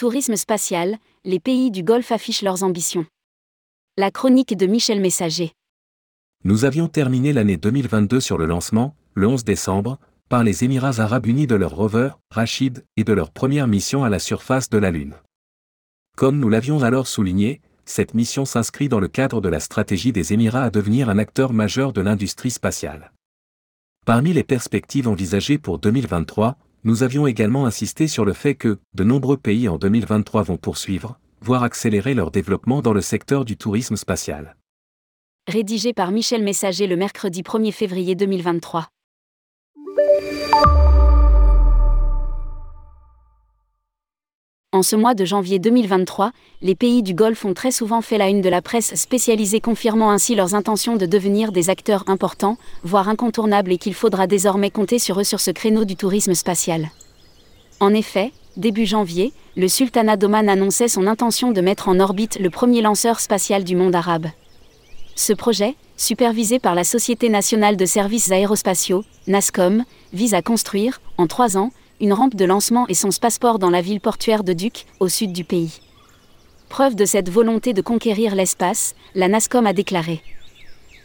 [0.00, 3.04] Tourisme spatial, les pays du Golfe affichent leurs ambitions.
[3.98, 5.52] La chronique de Michel Messager.
[6.42, 9.98] Nous avions terminé l'année 2022 sur le lancement, le 11 décembre,
[10.30, 14.08] par les Émirats arabes unis de leur rover, Rachid, et de leur première mission à
[14.08, 15.16] la surface de la Lune.
[16.16, 20.32] Comme nous l'avions alors souligné, cette mission s'inscrit dans le cadre de la stratégie des
[20.32, 23.12] Émirats à devenir un acteur majeur de l'industrie spatiale.
[24.06, 29.04] Parmi les perspectives envisagées pour 2023, nous avions également insisté sur le fait que de
[29.04, 33.96] nombreux pays en 2023 vont poursuivre, voire accélérer leur développement dans le secteur du tourisme
[33.96, 34.56] spatial.
[35.46, 38.88] Rédigé par Michel Messager le mercredi 1er février 2023.
[44.72, 46.30] En ce mois de janvier 2023,
[46.62, 50.12] les pays du Golfe ont très souvent fait la une de la presse spécialisée confirmant
[50.12, 55.00] ainsi leurs intentions de devenir des acteurs importants, voire incontournables et qu'il faudra désormais compter
[55.00, 56.90] sur eux sur ce créneau du tourisme spatial.
[57.80, 62.48] En effet, début janvier, le sultanat d'Oman annonçait son intention de mettre en orbite le
[62.48, 64.28] premier lanceur spatial du monde arabe.
[65.16, 71.26] Ce projet, supervisé par la Société nationale de services aérospatiaux, NASCOM, vise à construire, en
[71.26, 74.86] trois ans, une rampe de lancement et son spassport dans la ville portuaire de Duc,
[75.00, 75.80] au sud du pays.
[76.68, 80.22] Preuve de cette volonté de conquérir l'espace, la NASCOM a déclaré.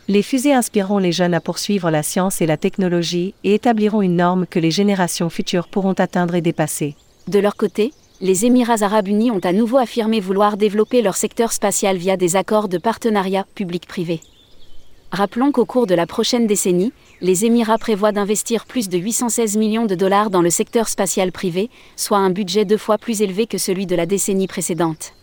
[0.08, 4.18] Les fusées inspireront les jeunes à poursuivre la science et la technologie et établiront une
[4.18, 6.96] norme que les générations futures pourront atteindre et dépasser.
[7.28, 11.52] De leur côté, les Émirats arabes unis ont à nouveau affirmé vouloir développer leur secteur
[11.52, 14.22] spatial via des accords de partenariat public-privé.
[15.12, 19.86] Rappelons qu'au cours de la prochaine décennie, les Émirats prévoient d'investir plus de 816 millions
[19.86, 23.58] de dollars dans le secteur spatial privé, soit un budget deux fois plus élevé que
[23.58, 25.14] celui de la décennie précédente.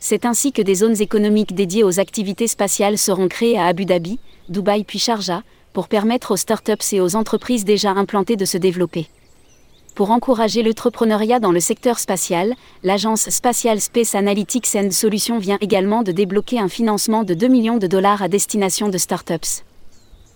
[0.00, 4.18] C'est ainsi que des zones économiques dédiées aux activités spatiales seront créées à Abu Dhabi,
[4.48, 9.06] Dubaï puis Sharjah, pour permettre aux startups et aux entreprises déjà implantées de se développer.
[9.94, 16.02] Pour encourager l'entrepreneuriat dans le secteur spatial, l'agence spatiale Space Analytics and Solutions vient également
[16.02, 19.62] de débloquer un financement de 2 millions de dollars à destination de startups.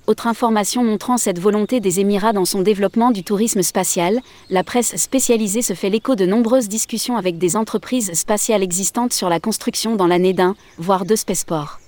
[0.06, 4.94] Autre information montrant cette volonté des Émirats dans son développement du tourisme spatial, la presse
[4.94, 9.97] spécialisée se fait l'écho de nombreuses discussions avec des entreprises spatiales existantes sur la construction
[9.97, 11.81] dans l'année d'un, voire deux spaceports.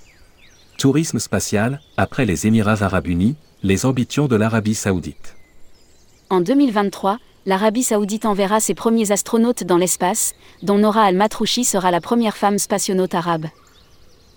[0.79, 5.37] Tourisme spatial, après les Émirats arabes unis, les ambitions de l'Arabie saoudite.
[6.29, 12.00] En 2023, l'Arabie saoudite enverra ses premiers astronautes dans l'espace, dont Nora Al-Matrouchi sera la
[12.00, 13.47] première femme spationaute arabe.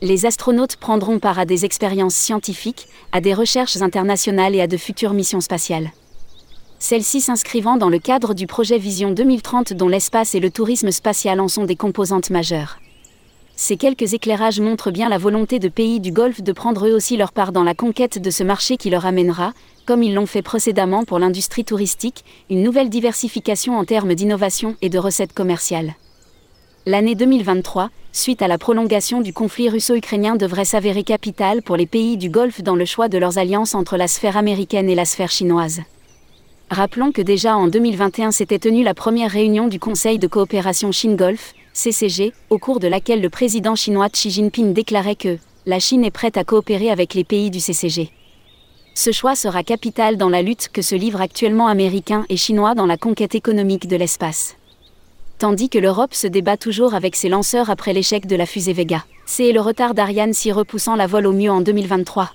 [0.03, 4.75] Les astronautes prendront part à des expériences scientifiques, à des recherches internationales et à de
[4.75, 5.91] futures missions spatiales.
[6.79, 11.39] Celles-ci s'inscrivant dans le cadre du projet Vision 2030 dont l'espace et le tourisme spatial
[11.39, 12.79] en sont des composantes majeures.
[13.55, 17.15] Ces quelques éclairages montrent bien la volonté de pays du Golfe de prendre eux aussi
[17.15, 19.53] leur part dans la conquête de ce marché qui leur amènera,
[19.85, 24.89] comme ils l'ont fait précédemment pour l'industrie touristique, une nouvelle diversification en termes d'innovation et
[24.89, 25.93] de recettes commerciales.
[26.87, 32.17] L'année 2023, suite à la prolongation du conflit russo-ukrainien, devrait s'avérer capitale pour les pays
[32.17, 35.29] du Golfe dans le choix de leurs alliances entre la sphère américaine et la sphère
[35.29, 35.81] chinoise.
[36.71, 41.53] Rappelons que déjà en 2021 s'était tenue la première réunion du Conseil de coopération Chine-Golfe,
[41.73, 45.37] CCG, au cours de laquelle le président chinois Xi Jinping déclarait que
[45.67, 48.09] la Chine est prête à coopérer avec les pays du CCG.
[48.95, 52.87] Ce choix sera capital dans la lutte que se livrent actuellement Américains et Chinois dans
[52.87, 54.55] la conquête économique de l'espace.
[55.41, 59.03] Tandis que l'Europe se débat toujours avec ses lanceurs après l'échec de la fusée Vega.
[59.25, 62.31] C'est le retard d'Ariane s'y repoussant la vol au mieux en 2023.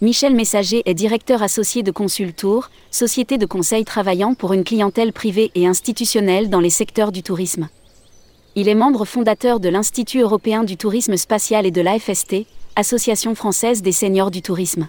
[0.00, 5.50] Michel Messager est directeur associé de Consultour, société de conseil travaillant pour une clientèle privée
[5.56, 7.68] et institutionnelle dans les secteurs du tourisme.
[8.54, 12.46] Il est membre fondateur de l'Institut européen du tourisme spatial et de l'AFST,
[12.76, 14.86] Association française des seniors du tourisme.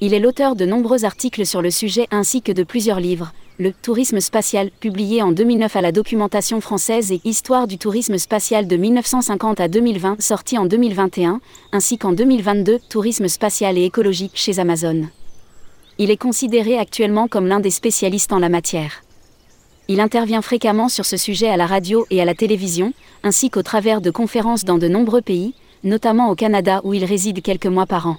[0.00, 3.72] Il est l'auteur de nombreux articles sur le sujet ainsi que de plusieurs livres, Le
[3.72, 8.76] tourisme spatial, publié en 2009 à la documentation française et Histoire du tourisme spatial de
[8.76, 11.40] 1950 à 2020, sorti en 2021,
[11.72, 15.08] ainsi qu'en 2022, Tourisme spatial et écologique chez Amazon.
[15.98, 19.02] Il est considéré actuellement comme l'un des spécialistes en la matière.
[19.88, 22.92] Il intervient fréquemment sur ce sujet à la radio et à la télévision,
[23.24, 27.42] ainsi qu'au travers de conférences dans de nombreux pays, notamment au Canada où il réside
[27.42, 28.18] quelques mois par an.